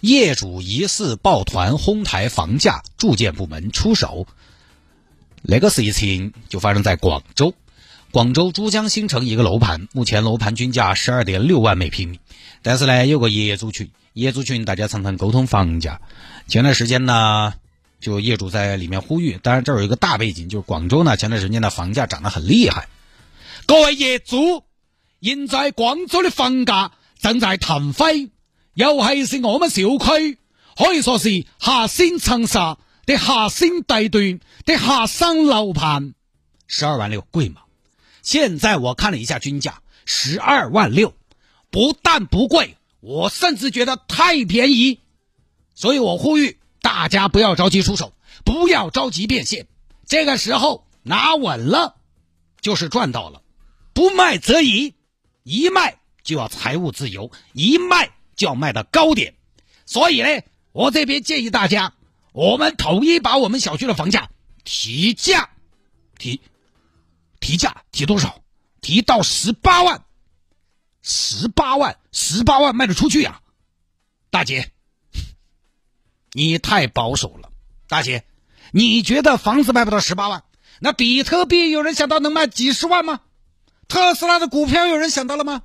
[0.00, 4.26] 业主疑似抱团哄抬房价，住建部门出手。
[5.42, 7.54] 那个事情就发生在广州，
[8.10, 12.20] 广州珠江新城一个楼盘，目前楼盘均价十二点六万每平米。
[12.62, 16.00] 但是呢，有个业主群，业主群大家常常沟通房价。
[16.46, 17.54] 前段时间呢，
[18.00, 22.88] 就业主在里面呼吁，当然这有一个大背景，就是广州呢前段时间的房价涨得很厉害。
[23.66, 24.62] 各位业主。
[25.22, 28.28] 现在广州的房价正在腾飞，
[28.76, 30.38] 尤其是我们小区，
[30.76, 32.58] 可以说是核心城市
[33.06, 36.12] 的核心地段的核心楼盘，
[36.66, 37.62] 十二万六贵吗？
[38.22, 41.14] 现在我看了一下均价，十二万六，
[41.70, 45.00] 不但不贵，我甚至觉得太便宜，
[45.74, 48.12] 所以我呼吁大家不要着急出手，
[48.44, 49.66] 不要着急变现，
[50.06, 51.94] 这个时候拿稳了，
[52.60, 53.40] 就是赚到了，
[53.94, 54.92] 不卖则已。
[55.44, 59.34] 一卖就要财务自由，一卖就要卖到高点，
[59.86, 60.28] 所以呢，
[60.72, 61.94] 我这边建议大家，
[62.32, 64.30] 我们统一把我们小区的房价
[64.62, 65.50] 提价，
[66.18, 66.40] 提
[67.40, 68.42] 提价提多少？
[68.82, 70.04] 提到十八万，
[71.02, 73.40] 十八万，十八万卖得出去呀？
[74.30, 74.70] 大姐，
[76.32, 77.50] 你太保守了。
[77.88, 78.24] 大姐，
[78.70, 80.44] 你觉得房子卖不到十八万？
[80.78, 83.22] 那比特币有人想到能卖几十万吗？
[83.88, 85.62] 特斯拉的股票有人想到了吗？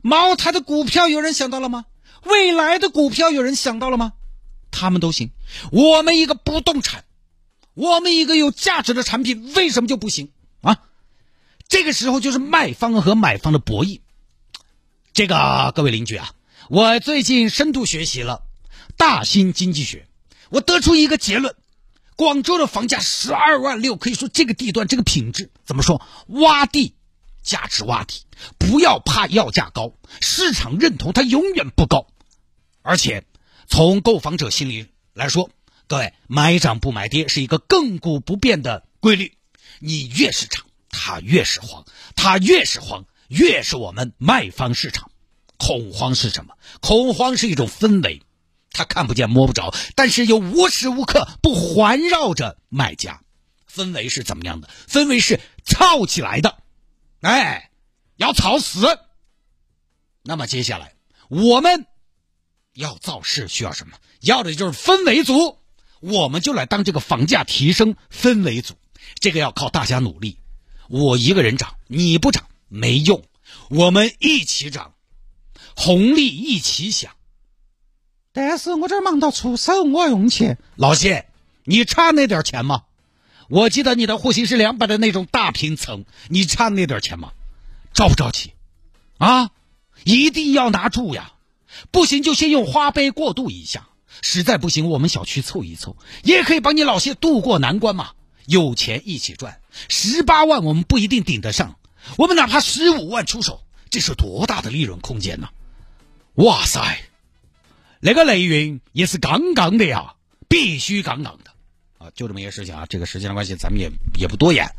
[0.00, 1.86] 茅台的股票有人想到了吗？
[2.24, 4.12] 未来的股票有人想到了吗？
[4.70, 5.30] 他们都行，
[5.70, 7.04] 我们一个不动产，
[7.74, 10.78] 我们一个有价值的产品，为什么就不行啊？
[11.68, 14.00] 这个时候就是卖方和买方的博弈。
[15.12, 16.32] 这个各位邻居啊，
[16.68, 18.42] 我最近深度学习了
[18.96, 20.08] 大新经济学，
[20.50, 21.54] 我得出一个结论：
[22.16, 26.02] 广州的房价十二万六，可以说这个地段这个品质怎么说？
[26.28, 26.94] 洼地。
[27.42, 28.22] 价值洼地，
[28.56, 32.06] 不要怕要价高，市场认同它永远不高，
[32.84, 33.24] 而且
[33.66, 35.48] 从购房者心理来说，
[35.86, 39.38] 各位买涨不买跌是一个亘古不变的规律，
[39.78, 45.10] 你越是涨，它越是慌，它越是慌，越是我们卖方市场
[45.56, 46.58] 恐慌是什么？
[46.82, 48.20] 恐慌是一种氛围，
[48.70, 53.22] 它看不见摸不着，但是又无时无刻不环绕着卖家。
[53.72, 54.68] 氛围是怎么样的？
[54.86, 56.58] 氛围是燥起来的。
[57.22, 57.70] 哎，
[58.16, 58.98] 要吵死，
[60.22, 60.96] 那么接下来
[61.28, 61.86] 我们
[62.74, 63.96] 要造势需要什么？
[64.20, 65.58] 要的就是氛围组，
[66.00, 68.74] 我们就来当这个房价提升氛围组。
[69.20, 70.38] 这个要靠大家努力，
[70.88, 73.22] 我一个人涨，你不涨没用，
[73.68, 74.94] 我们一起涨，
[75.76, 77.12] 红利一起享。
[78.32, 80.58] 但是我这忙到出手，我要用钱。
[80.76, 81.26] 老谢，
[81.64, 82.84] 你差那点钱吗？
[83.48, 87.32] 我记得你的户型是两百的那种大平层，你差那点钱吗？
[87.92, 88.54] 着不着急？
[89.18, 89.50] 啊，
[90.02, 91.33] 一定要拿住呀！
[91.90, 93.88] 不行就先用花呗过渡一下，
[94.22, 98.12] 实在不行我们小区凑一凑，也可以帮你老谢渡过难关嘛。
[98.46, 101.76] 有钱一起赚，十八万我们不一定顶得上，
[102.16, 105.48] 我们哪怕十五万出手，这是多大的利润空间呢？
[106.34, 107.00] 哇塞，
[108.00, 110.14] 那个雷云也是杠杠的呀，
[110.48, 111.52] 必须杠杠的
[111.98, 112.10] 啊。
[112.14, 114.74] 就这么一个事情啊，这个时间的关系，咱们也也不多言。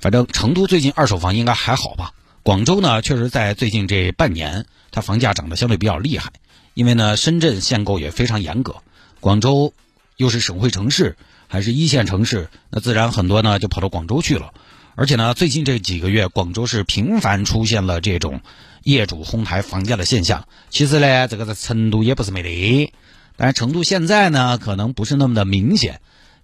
[0.00, 2.14] 反正成都最近二手房应该还好吧？
[2.42, 6.32] 广州呢，确实在最近这半年，它房价涨得相对比较厉害。
[6.72, 8.76] 因为呢，深圳限购也非常严格，
[9.20, 9.74] 广州
[10.16, 11.16] 又是省会城市，
[11.48, 14.54] 还是一线城市，那自然很多呢就跑到广州去了。
[14.94, 18.40] 而且呢，最近这几个月，广州是频繁出现了这种
[18.82, 20.46] 业主哄抬房价的现象。
[20.70, 22.92] 其实呢，这个在成都也不是没得。
[23.36, 26.00] 但是成都现在呢，可能不是那么的明显。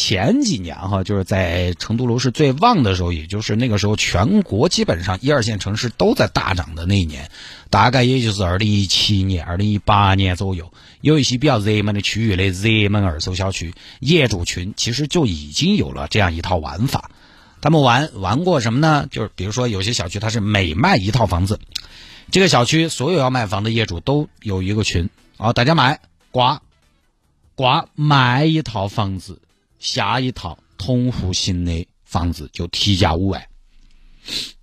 [0.00, 7.32] 前几年哈，就是在成都楼市最旺的时候，也就是那个时候，全国基本上一二线城市都在大涨的那一年，
[7.68, 17.10] 大概也就是二零一七年、二零一八年左右，有一些比较热门的区域的热门二手小区，业主群其实就已经有了这样一套玩法。
[17.60, 19.08] 他们玩玩过什么呢？
[19.10, 21.58] 就是比如说有些小区，它是每卖一套房子，
[22.30, 25.98] 这个小区所有要卖房的业主都有一个群啊，大家买
[26.30, 26.62] 挂。
[27.54, 29.40] 挂卖一套房子，
[29.78, 33.46] 下一套同户型的房子就提价五万，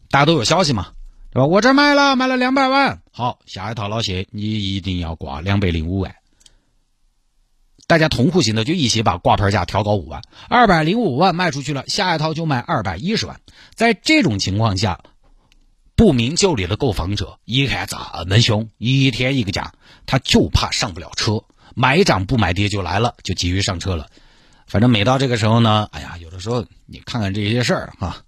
[0.09, 0.93] 大家都有消息嘛，
[1.31, 1.45] 对吧？
[1.45, 6.15] 我这卖了，卖了两百万，好，下一套老谢，你一定要挂两百零五万。
[7.87, 13.39] 大家同户型的就一起把挂牌价调高五万，二百零五万卖出去了，下一套就卖二百一十万。
[13.75, 15.01] 在这种情况下，
[15.95, 17.95] 不明就里的购房者一看这
[18.25, 19.73] 么凶，一天一个价，
[20.07, 21.43] 他就怕上不了车，
[21.75, 24.09] 买涨不买跌就来了，就急于上车了。
[24.67, 28.23] 反正每到这个时候呢，哎呀，有的时候你看看这些事儿啊，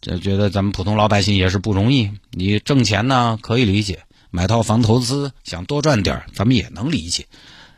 [0.00, 2.10] 就觉得咱们普通老百姓也是不容易。
[2.30, 7.26] 你挣钱呢可以理解，买套房投资想多赚点咱们也能理解。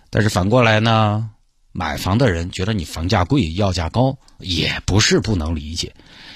[0.09, 1.31] 但是反过来呢，
[1.73, 5.95] 买房的人觉得你房价贵、要价高，也不是不能理解。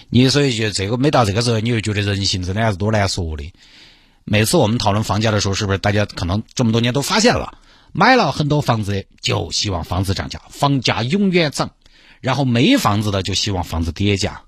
[0.08, 3.52] 你所以就这个每到这个时候，你就觉得人性真的还是多难说的。
[4.24, 7.58] 每次我们讨论房价的时候，是不是大家可能这么多年都发现了？
[7.92, 11.68] 买了很多房子的，就希望房子涨价，房价永远涨；
[12.20, 14.42] 然后没房子的就希望房子跌价。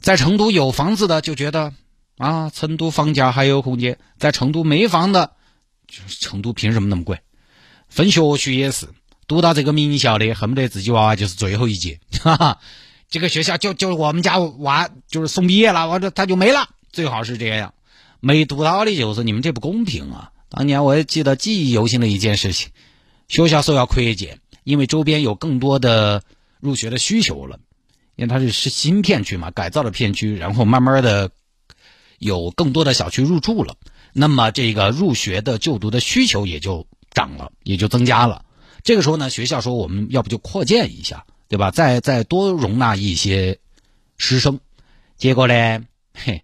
[0.00, 1.74] 在成都有房子的就觉得
[2.16, 5.32] 啊，成都房价还有空间；在成都没房的，
[6.08, 7.20] 成都凭什么那么贵？
[7.88, 8.88] 分学区也是，
[9.26, 12.00] 读到这个名校的，恨不得自己娃娃就是最后一届。
[12.22, 12.58] 哈哈，
[13.10, 17.74] 这个学校就就我们家娃就是送毕业了，我这他就没了，最好是这样。
[18.20, 20.30] 没读到的就是你们这不公平啊！
[20.50, 22.70] 当年我也记得记忆犹新的一件事情，
[23.28, 26.24] 学校说要扩建，因为周边有更多的
[26.58, 27.60] 入学的需求了，
[28.16, 31.30] 因为它是是新片区嘛，改造的片区，然后慢慢的
[32.18, 33.76] 有更多的小区入住了，
[34.12, 38.44] 那么这个入学的就读的需求也就涨了，也就增加了。
[38.82, 41.70] 这个时候呢，学校说我们要不就扩建一下，对吧？
[41.70, 43.60] 再再多容纳一些
[44.18, 44.58] 师生，
[45.16, 46.42] 结果呢，嘿。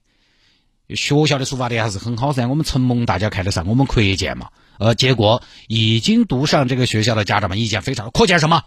[0.95, 4.51] 学校的出发点还是很好噻，我们承蒙大家看得上，我们扩建嘛。
[4.79, 8.63] 呃，结果已经读上这个学校的家长们意见非常，扩建什么？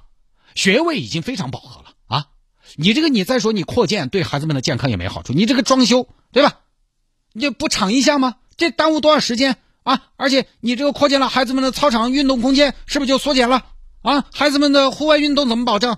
[0.56, 2.26] 学位已经非常饱和了啊！
[2.76, 6.58] 你这个你再说你扩建对孩子们的健康也没好处，你这个装修对吧？
[7.32, 8.36] 你不尝一下吗？
[8.58, 10.02] 这耽误多少时间啊？
[10.18, 13.66] 而且你这个扩建了，孩子们的操场运动空间是不是就缩减了
[14.02, 14.26] 啊？
[14.34, 15.98] 孩子们的户外运动怎么保证？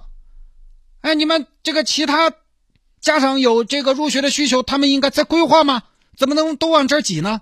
[0.99, 2.33] 哎，你们这个其他
[2.99, 5.83] 家长有这个入学的需求，他们应该再规划吗？
[6.17, 7.41] 怎么能都往这儿挤呢？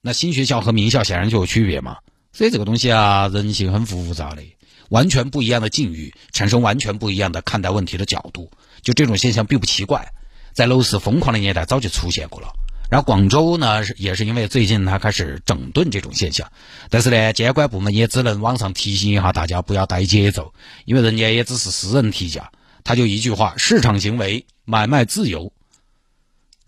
[0.00, 1.98] 那新学校和名校显然就有区别嘛。
[2.32, 4.42] 所以这个东西啊，人性很复杂的，
[4.90, 8.50] 完全不一样的境遇，产生完全不一样的看待问题的角度。
[8.82, 10.12] 就这种现象并不奇怪，
[10.52, 12.48] 在楼市疯狂的年代早就出现过了。
[12.90, 16.50] 然后广州呢，也是因为最近它开始整顿这种现象，
[16.90, 20.54] 但是呢，监管部门也只能网上提醒一下大家不要带节奏，
[20.84, 22.50] 因为人家也只是私人提价，
[22.84, 25.52] 他就一句话：市场行为，买卖自由。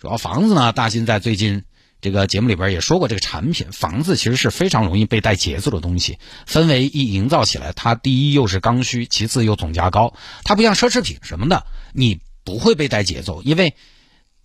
[0.00, 1.62] 主要房子呢，大新在最近
[2.00, 6.18] 这个节目里边也说过，这个产品房子其实是非常容易被带节奏的东西。
[6.48, 10.14] 氛围一营造起来，它第一又是刚需，其次又总价高。
[10.42, 13.74] 它不像奢侈品什么的，你不会被带节奏，因为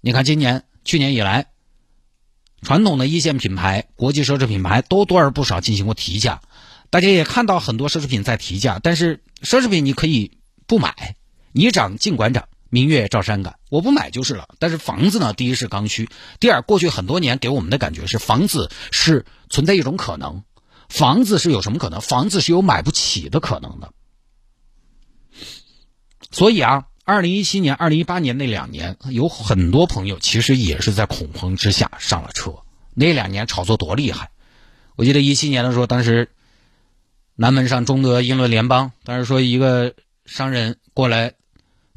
[0.02, 1.46] 你看今年、去年以来，
[2.62, 6.42] 传统的一线品牌、国际奢侈品牌都多而不少进行过提价。
[6.90, 10.38] 大家也看到很多奢侈品在提价，但是奢侈品你可以
[10.68, 11.16] 不买，
[11.54, 12.50] 你涨尽管涨。
[12.70, 14.48] 明月照山岗，我不买就是了。
[14.60, 16.10] 但是房子呢，第一是刚需，
[16.40, 20.44] 第二过去很多年给我们的感觉是房子是存在一种可能，
[20.90, 22.02] 房子是有什么可能？
[22.02, 23.94] 房子是有买不起的可能的。
[26.32, 32.56] 所以啊，二零一七年、二零一八年那两年，有很多朋友其实也是在恐慌之下上了车。
[32.94, 34.32] 那两年炒作多厉害！
[34.96, 36.30] 我记得一七年的时候，当时
[37.36, 39.94] 南门上中德英伦联邦，当时说一个
[40.26, 41.36] 商人过来。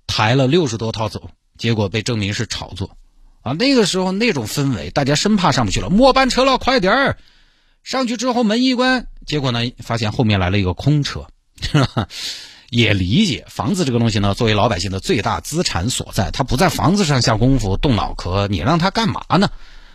[0.09, 2.97] 抬了六十多套走，结果被证明是炒作，
[3.43, 7.19] 啊，那个时候那种氛围，大家生怕上不去了，末班车了，快点儿！
[7.85, 11.29] 上去之后门一关，结果呢，发现后面来了一个空车，
[12.71, 19.51] 也理解房子这个东西呢，作为老百姓的最大资产所在，他不在房子上下功夫动脑壳，你让他干嘛呢？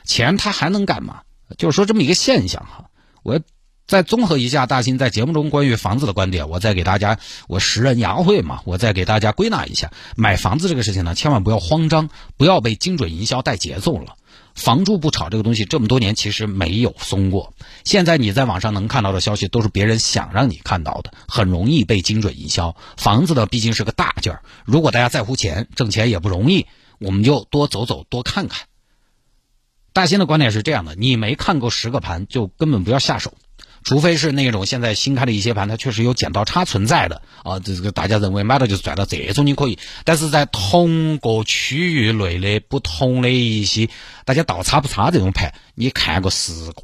[0.06, 1.24] 钱他还能干嘛？
[1.58, 2.86] 就是说这么一个现象哈，
[3.24, 3.42] 我。
[3.86, 14.16] 再综合一下大新在节目中关于房子的观点，我再给大家我识人牙慧嘛，我再给大家归纳一下，买房子这个事情呢，千万不要慌张，不要被精准营销带节奏了。
[14.56, 22.76] 房住不炒这个东西这么多年其实没有松过，现在你在网上能看到的消息都是别人想让你看到的，很容易被精准营销。
[22.96, 26.68] 房子呢毕竟是个大件儿，如果大家在乎钱，挣钱也不容易，
[27.00, 28.68] 我们就多走走，多看看。
[29.92, 33.34] 大新的观点是这样的：你没看够十个盘，就根本不要下手。
[33.84, 39.78] 除非是那种现在新开的一些盘，它确实有剪刀差存在的啊，这个大家认为买到就是赚到这种你可以。
[40.06, 43.90] 但是在同个区域内的不同的一些，
[44.26, 46.84] 大家倒差不差这种盘，你看个十个，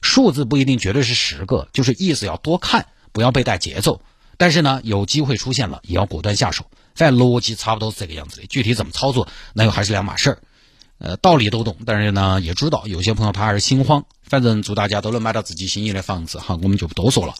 [0.00, 4.00] 数字不一定绝对是十个，就是意思要多看，不要被带节奏。
[4.38, 6.66] 但是呢，有机会出现了，也要果断下手。
[6.94, 10.38] 反正逻辑差不多是这个样子的，具体怎么操作，那又还是两码事儿。
[11.02, 14.04] 呃，道理都懂，但是呢，也知道有些朋友他还是心慌。
[14.22, 17.30] 反正祝大家都能买到自己心仪的房子，哈，我们就不多说了。